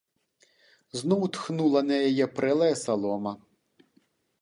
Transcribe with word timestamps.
Зноў 1.01 1.21
тхнула 1.37 1.81
на 1.91 2.01
яе 2.09 2.25
прэлая 2.41 2.73
салома. 2.85 3.39